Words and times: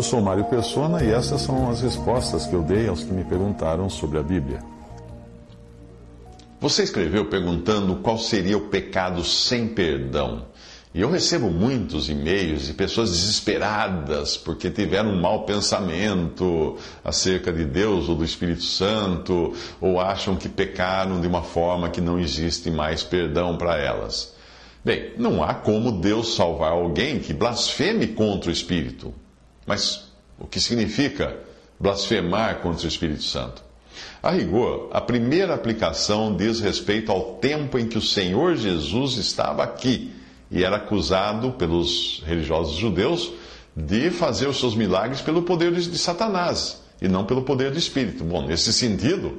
Eu 0.00 0.04
sou 0.04 0.22
Mário 0.22 0.46
Persona 0.46 1.04
e 1.04 1.10
essas 1.10 1.42
são 1.42 1.68
as 1.68 1.82
respostas 1.82 2.46
que 2.46 2.54
eu 2.54 2.62
dei 2.62 2.88
aos 2.88 3.04
que 3.04 3.12
me 3.12 3.22
perguntaram 3.22 3.90
sobre 3.90 4.18
a 4.18 4.22
Bíblia. 4.22 4.60
Você 6.58 6.84
escreveu 6.84 7.26
perguntando 7.26 7.96
qual 7.96 8.16
seria 8.16 8.56
o 8.56 8.68
pecado 8.68 9.22
sem 9.22 9.68
perdão. 9.68 10.46
E 10.94 11.02
eu 11.02 11.10
recebo 11.10 11.50
muitos 11.50 12.08
e-mails 12.08 12.66
de 12.66 12.72
pessoas 12.72 13.10
desesperadas 13.10 14.38
porque 14.38 14.70
tiveram 14.70 15.10
um 15.10 15.20
mau 15.20 15.44
pensamento 15.44 16.78
acerca 17.04 17.52
de 17.52 17.66
Deus 17.66 18.08
ou 18.08 18.14
do 18.14 18.24
Espírito 18.24 18.64
Santo, 18.64 19.52
ou 19.82 20.00
acham 20.00 20.34
que 20.34 20.48
pecaram 20.48 21.20
de 21.20 21.26
uma 21.26 21.42
forma 21.42 21.90
que 21.90 22.00
não 22.00 22.18
existe 22.18 22.70
mais 22.70 23.02
perdão 23.02 23.58
para 23.58 23.76
elas. 23.76 24.34
Bem, 24.82 25.12
não 25.18 25.44
há 25.44 25.52
como 25.52 25.92
Deus 25.92 26.36
salvar 26.36 26.72
alguém 26.72 27.18
que 27.18 27.34
blasfeme 27.34 28.06
contra 28.06 28.48
o 28.48 28.52
Espírito. 28.52 29.12
Mas 29.70 30.08
o 30.36 30.48
que 30.48 30.60
significa 30.60 31.38
blasfemar 31.78 32.56
contra 32.56 32.86
o 32.86 32.88
Espírito 32.88 33.22
Santo? 33.22 33.62
A 34.20 34.32
rigor, 34.32 34.88
a 34.92 35.00
primeira 35.00 35.54
aplicação 35.54 36.34
diz 36.34 36.58
respeito 36.58 37.12
ao 37.12 37.34
tempo 37.36 37.78
em 37.78 37.86
que 37.86 37.96
o 37.96 38.02
Senhor 38.02 38.56
Jesus 38.56 39.16
estava 39.16 39.62
aqui 39.62 40.12
e 40.50 40.64
era 40.64 40.74
acusado 40.74 41.52
pelos 41.52 42.20
religiosos 42.26 42.74
judeus 42.74 43.30
de 43.76 44.10
fazer 44.10 44.48
os 44.48 44.58
seus 44.58 44.74
milagres 44.74 45.20
pelo 45.20 45.42
poder 45.42 45.70
de 45.72 45.98
Satanás 45.98 46.82
e 47.00 47.06
não 47.06 47.24
pelo 47.24 47.42
poder 47.42 47.70
do 47.70 47.78
Espírito. 47.78 48.24
Bom, 48.24 48.44
nesse 48.44 48.72
sentido, 48.72 49.38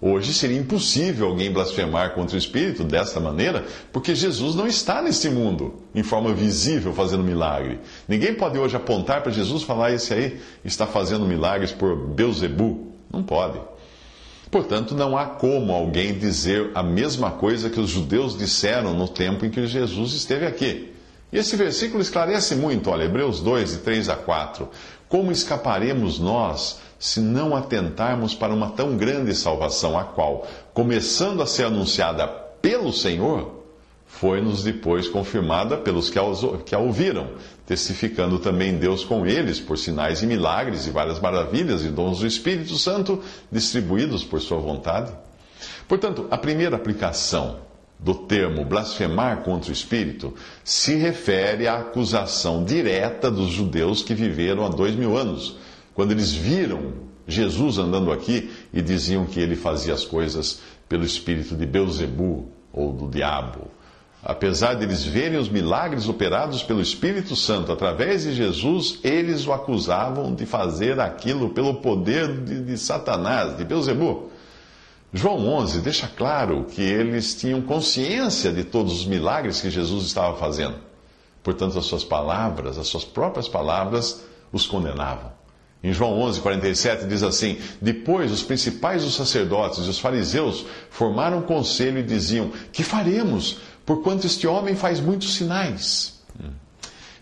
hoje 0.00 0.32
seria 0.32 0.58
impossível 0.58 1.28
alguém 1.28 1.52
blasfemar 1.52 2.14
contra 2.14 2.36
o 2.36 2.38
Espírito 2.38 2.84
desta 2.84 3.20
maneira, 3.20 3.64
porque 3.92 4.14
Jesus 4.14 4.54
não 4.54 4.66
está 4.66 5.02
neste 5.02 5.28
mundo 5.28 5.74
em 5.94 6.02
forma 6.02 6.32
visível 6.32 6.92
fazendo 6.92 7.22
milagre. 7.22 7.80
Ninguém 8.08 8.34
pode 8.34 8.58
hoje 8.58 8.76
apontar 8.76 9.22
para 9.22 9.32
Jesus 9.32 9.62
e 9.62 9.66
falar: 9.66 9.92
esse 9.92 10.14
aí 10.14 10.40
está 10.64 10.86
fazendo 10.86 11.24
milagres 11.24 11.72
por 11.72 11.96
Beuzebu. 11.96 12.92
Não 13.12 13.22
pode. 13.22 13.60
Portanto, 14.50 14.96
não 14.96 15.16
há 15.16 15.26
como 15.26 15.72
alguém 15.72 16.18
dizer 16.18 16.70
a 16.74 16.82
mesma 16.82 17.30
coisa 17.30 17.70
que 17.70 17.78
os 17.78 17.88
judeus 17.88 18.36
disseram 18.36 18.92
no 18.94 19.06
tempo 19.06 19.46
em 19.46 19.50
que 19.50 19.64
Jesus 19.66 20.12
esteve 20.12 20.44
aqui. 20.44 20.92
E 21.32 21.38
esse 21.38 21.54
versículo 21.54 22.02
esclarece 22.02 22.56
muito, 22.56 22.90
olha, 22.90 23.04
Hebreus 23.04 23.40
2, 23.40 23.70
de 23.70 23.76
3 23.78 24.08
a 24.08 24.16
4. 24.16 24.68
Como 25.08 25.30
escaparemos 25.30 26.18
nós 26.18 26.80
se 27.00 27.18
não 27.18 27.56
atentarmos 27.56 28.34
para 28.34 28.52
uma 28.52 28.68
tão 28.72 28.94
grande 28.94 29.34
salvação, 29.34 29.98
a 29.98 30.04
qual, 30.04 30.46
começando 30.74 31.42
a 31.42 31.46
ser 31.46 31.64
anunciada 31.64 32.28
pelo 32.60 32.92
Senhor, 32.92 33.64
foi-nos 34.06 34.62
depois 34.62 35.08
confirmada 35.08 35.78
pelos 35.78 36.10
que 36.10 36.18
a, 36.18 36.78
ouviram, 36.78 37.28
testificando 37.64 38.38
também 38.38 38.76
Deus 38.76 39.02
com 39.02 39.24
eles 39.24 39.58
por 39.58 39.78
sinais 39.78 40.22
e 40.22 40.26
milagres 40.26 40.86
e 40.86 40.90
várias 40.90 41.18
maravilhas 41.18 41.82
e 41.84 41.88
dons 41.88 42.18
do 42.18 42.26
Espírito 42.26 42.76
Santo 42.76 43.22
distribuídos 43.50 44.22
por 44.22 44.40
sua 44.42 44.58
vontade. 44.58 45.10
Portanto, 45.88 46.26
a 46.30 46.36
primeira 46.36 46.76
aplicação 46.76 47.60
do 47.98 48.14
termo 48.14 48.64
blasfemar 48.64 49.38
contra 49.42 49.70
o 49.70 49.72
Espírito 49.72 50.34
se 50.62 50.96
refere 50.96 51.66
à 51.66 51.78
acusação 51.78 52.62
direta 52.62 53.30
dos 53.30 53.50
judeus 53.50 54.02
que 54.02 54.14
viveram 54.14 54.66
há 54.66 54.68
dois 54.68 54.94
mil 54.94 55.16
anos, 55.16 55.56
quando 55.94 56.12
eles 56.12 56.32
viram 56.32 57.10
Jesus 57.26 57.78
andando 57.78 58.12
aqui 58.12 58.50
e 58.72 58.82
diziam 58.82 59.24
que 59.24 59.40
ele 59.40 59.56
fazia 59.56 59.94
as 59.94 60.04
coisas 60.04 60.60
pelo 60.88 61.04
espírito 61.04 61.54
de 61.54 61.66
Beuzebu 61.66 62.48
ou 62.72 62.92
do 62.92 63.08
diabo. 63.08 63.68
Apesar 64.22 64.74
de 64.74 64.84
eles 64.84 65.02
verem 65.02 65.38
os 65.38 65.48
milagres 65.48 66.06
operados 66.06 66.62
pelo 66.62 66.82
Espírito 66.82 67.34
Santo 67.34 67.72
através 67.72 68.24
de 68.24 68.34
Jesus, 68.34 68.98
eles 69.02 69.46
o 69.46 69.52
acusavam 69.52 70.34
de 70.34 70.44
fazer 70.44 71.00
aquilo 71.00 71.50
pelo 71.50 71.76
poder 71.76 72.44
de, 72.44 72.62
de 72.62 72.76
Satanás, 72.76 73.56
de 73.56 73.64
Beuzebu. 73.64 74.30
João 75.12 75.48
11 75.48 75.80
deixa 75.80 76.06
claro 76.06 76.66
que 76.70 76.82
eles 76.82 77.34
tinham 77.34 77.62
consciência 77.62 78.52
de 78.52 78.62
todos 78.62 78.92
os 78.92 79.06
milagres 79.06 79.60
que 79.60 79.70
Jesus 79.70 80.04
estava 80.04 80.36
fazendo. 80.36 80.76
Portanto, 81.42 81.78
as 81.78 81.86
suas 81.86 82.04
palavras, 82.04 82.76
as 82.76 82.86
suas 82.86 83.04
próprias 83.04 83.48
palavras, 83.48 84.22
os 84.52 84.66
condenavam. 84.66 85.39
Em 85.82 85.92
João 85.92 86.20
11, 86.20 86.40
47 86.40 87.06
diz 87.06 87.22
assim: 87.22 87.58
Depois 87.80 88.30
os 88.30 88.42
principais 88.42 89.02
dos 89.02 89.14
sacerdotes 89.14 89.86
e 89.86 89.88
os 89.88 89.98
fariseus 89.98 90.66
formaram 90.90 91.38
um 91.38 91.42
conselho 91.42 91.98
e 91.98 92.02
diziam: 92.02 92.52
Que 92.70 92.82
faremos? 92.82 93.58
porquanto 93.90 94.24
este 94.24 94.46
homem 94.46 94.76
faz 94.76 95.00
muitos 95.00 95.34
sinais. 95.34 96.20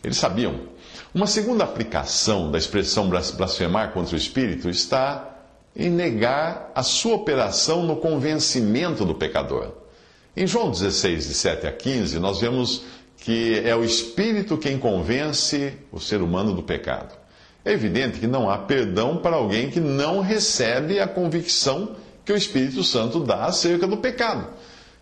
Eles 0.05 0.19
sabiam. 0.19 0.69
Uma 1.15 1.27
segunda 1.27 1.65
aplicação 1.65 2.51
da 2.51 2.59
expressão 2.59 3.09
blasfemar 3.09 3.93
contra 3.93 4.15
o 4.15 4.19
Espírito 4.19 4.69
está 4.69 5.35
em 5.75 5.89
negar 5.89 6.71
a 6.75 6.83
sua 6.83 7.15
operação 7.15 7.85
no 7.85 7.97
convencimento 7.97 9.07
do 9.07 9.15
pecador. 9.15 9.73
Em 10.37 10.47
João 10.47 10.71
16, 10.71 11.29
de 11.29 11.35
7 11.35 11.67
a 11.67 11.73
15, 11.73 12.19
nós 12.19 12.41
vemos 12.41 12.83
que 13.17 13.59
é 13.65 13.75
o 13.75 13.83
Espírito 13.83 14.59
quem 14.59 14.79
convence 14.79 15.73
o 15.91 15.99
ser 15.99 16.21
humano 16.21 16.53
do 16.53 16.63
pecado. 16.63 17.18
É 17.69 17.73
evidente 17.75 18.19
que 18.19 18.27
não 18.27 18.49
há 18.49 18.57
perdão 18.57 19.19
para 19.19 19.37
alguém 19.37 19.69
que 19.69 19.79
não 19.79 20.23
recebe 20.23 21.01
a 21.01 21.07
convicção 21.07 21.97
que 22.25 22.33
o 22.33 22.37
Espírito 22.37 22.83
Santo 22.83 23.21
dá 23.21 23.45
acerca 23.45 23.87
do 23.87 23.99
pecado. 23.99 24.47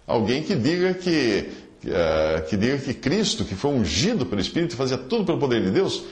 Alguém 0.05 0.43
que 0.43 0.57
diga 0.57 0.93
que, 0.93 1.49
uh, 1.85 2.45
que 2.49 2.57
diga 2.57 2.77
que 2.79 2.93
Cristo, 2.93 3.45
que 3.45 3.55
foi 3.55 3.71
ungido 3.71 4.27
pelo 4.27 4.41
Espírito, 4.41 4.75
fazia 4.75 4.99
tudo 4.99 5.25
pelo 5.25 5.39
poder 5.39 5.63
de 5.63 5.71
Deus, 5.71 6.07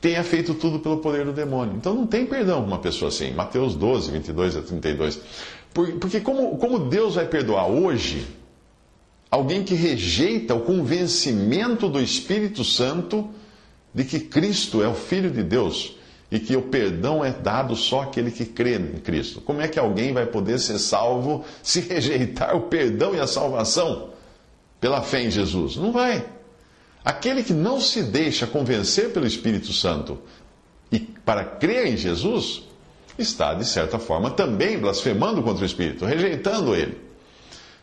tenha 0.00 0.24
feito 0.24 0.52
tudo 0.52 0.80
pelo 0.80 0.96
poder 0.96 1.24
do 1.24 1.32
demônio. 1.32 1.76
Então 1.76 1.94
não 1.94 2.08
tem 2.08 2.26
perdão 2.26 2.62
para 2.62 2.66
uma 2.66 2.78
pessoa 2.80 3.08
assim. 3.08 3.32
Mateus 3.32 3.76
12, 3.76 4.10
22 4.10 4.56
a 4.56 4.62
32. 4.62 5.20
Porque 5.72 6.18
como, 6.18 6.58
como 6.58 6.88
Deus 6.88 7.14
vai 7.14 7.26
perdoar 7.28 7.68
hoje 7.68 8.26
alguém 9.30 9.62
que 9.62 9.76
rejeita 9.76 10.56
o 10.56 10.62
convencimento 10.62 11.88
do 11.88 12.00
Espírito 12.00 12.64
Santo 12.64 13.30
de 13.96 14.04
que 14.04 14.20
Cristo 14.20 14.82
é 14.82 14.86
o 14.86 14.94
Filho 14.94 15.30
de 15.30 15.42
Deus 15.42 15.96
e 16.30 16.38
que 16.38 16.54
o 16.54 16.60
perdão 16.60 17.24
é 17.24 17.30
dado 17.30 17.74
só 17.74 18.02
àquele 18.02 18.30
que 18.30 18.44
crê 18.44 18.76
em 18.76 19.00
Cristo. 19.00 19.40
Como 19.40 19.62
é 19.62 19.68
que 19.68 19.78
alguém 19.78 20.12
vai 20.12 20.26
poder 20.26 20.58
ser 20.58 20.78
salvo 20.78 21.46
se 21.64 21.80
rejeitar 21.80 22.54
o 22.54 22.60
perdão 22.62 23.14
e 23.14 23.20
a 23.20 23.26
salvação 23.26 24.10
pela 24.78 25.00
fé 25.00 25.22
em 25.22 25.30
Jesus? 25.30 25.76
Não 25.76 25.92
vai. 25.92 26.26
Aquele 27.02 27.42
que 27.42 27.54
não 27.54 27.80
se 27.80 28.02
deixa 28.02 28.46
convencer 28.46 29.14
pelo 29.14 29.26
Espírito 29.26 29.72
Santo 29.72 30.18
e 30.92 31.00
para 31.00 31.42
crer 31.42 31.86
em 31.86 31.96
Jesus, 31.96 32.64
está, 33.18 33.54
de 33.54 33.64
certa 33.64 33.98
forma, 33.98 34.30
também 34.30 34.78
blasfemando 34.78 35.42
contra 35.42 35.62
o 35.62 35.66
Espírito, 35.66 36.04
rejeitando 36.04 36.74
ele. 36.74 36.98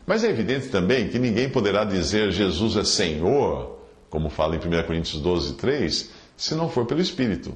Mas 0.06 0.22
é 0.22 0.30
evidente 0.30 0.68
também 0.68 1.08
que 1.08 1.18
ninguém 1.18 1.48
poderá 1.48 1.82
dizer 1.82 2.30
Jesus 2.30 2.76
é 2.76 2.84
Senhor, 2.84 3.83
como 4.14 4.30
fala 4.30 4.54
em 4.54 4.60
1 4.60 4.86
Coríntios 4.86 5.20
12, 5.20 5.54
3, 5.54 6.10
se 6.36 6.54
não 6.54 6.70
for 6.70 6.86
pelo 6.86 7.00
Espírito. 7.00 7.52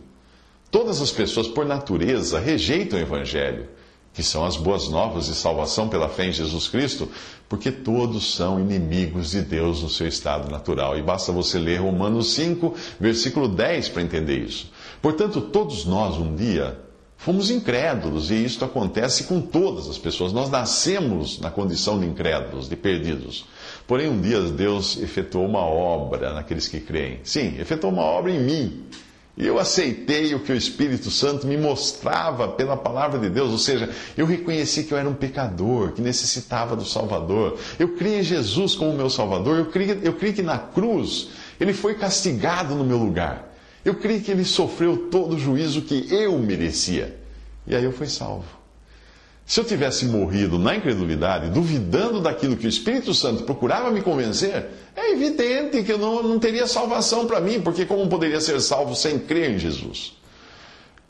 Todas 0.73 1.01
as 1.01 1.13
pessoas, 1.13 1.47
por 1.47 1.65
natureza, 1.65 2.41
rejeitam 2.41 2.99
o 2.99 3.03
Evangelho, 3.03 3.69
que 4.13 4.25
são 4.25 4.45
as 4.45 4.57
boas 4.57 4.89
novas 4.89 5.27
de 5.27 5.37
salvação 5.37 5.89
pela 5.89 6.09
fé 6.09 6.27
em 6.27 6.33
Jesus 6.33 6.67
Cristo, 6.67 7.09
porque 7.49 7.71
todos 7.71 8.35
são 8.35 8.59
inimigos 8.59 9.31
de 9.31 9.41
Deus 9.41 9.85
no 9.85 9.89
seu 9.89 10.09
estado 10.09 10.51
natural. 10.51 10.99
E 10.99 11.03
basta 11.03 11.31
você 11.31 11.61
ler 11.61 11.77
Romanos 11.77 12.35
5, 12.35 12.75
versículo 12.99 13.47
10 13.47 13.91
para 13.91 14.03
entender 14.03 14.39
isso. 14.39 14.73
Portanto, 15.01 15.41
todos 15.41 15.85
nós 15.85 16.17
um 16.17 16.35
dia 16.35 16.77
fomos 17.19 17.51
incrédulos, 17.51 18.31
e 18.31 18.45
isto 18.45 18.65
acontece 18.65 19.25
com 19.25 19.41
todas 19.41 19.91
as 19.91 19.99
pessoas. 19.99 20.33
Nós 20.33 20.49
nascemos 20.49 21.39
na 21.41 21.51
condição 21.51 21.99
de 22.01 22.07
incrédulos, 22.07 22.69
de 22.69 22.77
perdidos. 22.77 23.45
Porém, 23.87 24.09
um 24.09 24.21
dia 24.21 24.41
Deus 24.41 24.97
efetuou 24.97 25.45
uma 25.45 25.61
obra 25.61 26.33
naqueles 26.33 26.69
que 26.69 26.81
creem. 26.81 27.19
Sim, 27.25 27.57
efetuou 27.59 27.93
uma 27.93 28.03
obra 28.03 28.31
em 28.31 28.41
mim 28.41 28.85
E 29.37 29.47
eu 29.47 29.57
aceitei 29.59 30.35
o 30.35 30.41
que 30.41 30.51
o 30.51 30.57
Espírito 30.57 31.13
Santo 31.13 31.47
me 31.47 31.57
mostrava 31.57 32.49
pela 32.49 32.77
palavra 32.77 33.21
de 33.21 33.31
Deus, 33.31 33.53
ou 33.53 33.59
seja, 33.59 33.89
eu 34.17 34.27
reconheci 34.27 34.83
que 34.83 34.93
eu 34.93 34.99
era 34.99 35.09
um 35.09 35.15
pecador, 35.15 35.93
que 35.93 36.03
necessitava 36.03 36.75
do 36.75 36.85
Salvador. 36.85 37.57
Eu 37.79 37.95
criei 37.95 38.19
em 38.19 38.23
Jesus 38.25 38.75
como 38.75 38.93
meu 38.93 39.09
Salvador, 39.09 39.59
eu 39.59 39.67
criei, 39.67 40.01
eu 40.03 40.15
criei 40.15 40.33
que 40.35 40.43
na 40.43 40.59
cruz 40.59 41.29
ele 41.61 41.73
foi 41.73 41.95
castigado 41.95 42.75
no 42.75 42.85
meu 42.85 42.99
lugar. 42.99 43.48
Eu 43.89 43.95
creio 43.95 44.21
que 44.21 44.31
ele 44.31 44.45
sofreu 44.45 45.09
todo 45.11 45.35
o 45.37 45.39
juízo 45.39 45.81
que 45.81 46.13
eu 46.13 46.39
merecia. 46.39 47.19
E 47.67 47.75
aí 47.75 47.83
eu 47.83 47.91
fui 47.91 48.07
salvo. 48.07 48.45
Se 49.47 49.59
eu 49.61 49.65
tivesse 49.65 50.05
morrido 50.05 50.59
na 50.59 50.77
incredulidade, 50.77 51.49
duvidando 51.49 52.21
daquilo 52.21 52.55
que 52.55 52.67
o 52.67 52.69
Espírito 52.69 53.15
Santo 53.15 53.45
procurava 53.45 53.91
me 53.91 54.03
convencer, 54.03 54.67
é 54.95 55.13
evidente 55.13 55.83
que 55.83 55.91
eu 55.91 55.97
não, 55.97 56.23
não 56.23 56.39
teria 56.39 56.67
salvação 56.67 57.27
para 57.27 57.41
mim, 57.41 57.63
porque 57.63 57.87
como 57.87 58.07
poderia 58.11 58.43
ser 58.43 58.61
salvo 58.61 58.95
sem 58.95 59.19
crer 59.19 59.53
em 59.53 59.59
Jesus? 59.59 60.13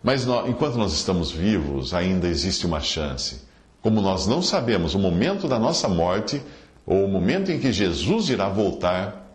Mas 0.00 0.24
nós, 0.24 0.48
enquanto 0.48 0.76
nós 0.76 0.92
estamos 0.92 1.32
vivos, 1.32 1.92
ainda 1.92 2.28
existe 2.28 2.64
uma 2.64 2.78
chance. 2.78 3.40
Como 3.82 4.00
nós 4.00 4.24
não 4.28 4.40
sabemos 4.40 4.94
o 4.94 5.00
momento 5.00 5.48
da 5.48 5.58
nossa 5.58 5.88
morte, 5.88 6.40
ou 6.86 7.06
o 7.06 7.08
momento 7.08 7.50
em 7.50 7.58
que 7.58 7.72
Jesus 7.72 8.28
irá 8.28 8.48
voltar, 8.48 9.27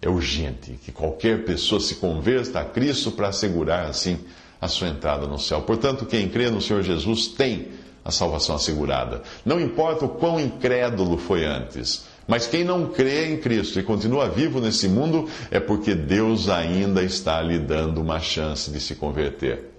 é 0.00 0.08
urgente 0.08 0.78
que 0.84 0.92
qualquer 0.92 1.44
pessoa 1.44 1.80
se 1.80 1.96
converta 1.96 2.60
a 2.60 2.64
Cristo 2.64 3.10
para 3.10 3.28
assegurar, 3.28 3.86
assim, 3.86 4.18
a 4.60 4.68
sua 4.68 4.88
entrada 4.88 5.26
no 5.26 5.38
céu. 5.38 5.62
Portanto, 5.62 6.06
quem 6.06 6.28
crê 6.28 6.50
no 6.50 6.60
Senhor 6.60 6.82
Jesus 6.82 7.28
tem 7.28 7.68
a 8.04 8.10
salvação 8.10 8.54
assegurada. 8.54 9.22
Não 9.44 9.60
importa 9.60 10.04
o 10.04 10.08
quão 10.08 10.40
incrédulo 10.40 11.18
foi 11.18 11.44
antes. 11.44 12.06
Mas 12.26 12.46
quem 12.46 12.64
não 12.64 12.88
crê 12.88 13.32
em 13.32 13.38
Cristo 13.38 13.78
e 13.78 13.82
continua 13.82 14.28
vivo 14.28 14.60
nesse 14.60 14.88
mundo 14.88 15.28
é 15.50 15.60
porque 15.60 15.94
Deus 15.94 16.48
ainda 16.48 17.02
está 17.02 17.40
lhe 17.40 17.58
dando 17.58 18.00
uma 18.00 18.18
chance 18.18 18.70
de 18.70 18.80
se 18.80 18.96
converter. 18.96 19.70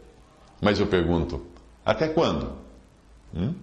Mas 0.62 0.80
eu 0.80 0.88
pergunto: 0.88 1.42
até 1.86 2.08
quando? 2.08 2.54
Hum? 3.36 3.54